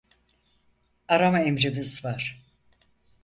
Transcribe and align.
Arama 1.07 1.39
emrimiz 1.41 2.05
var. 2.05 2.41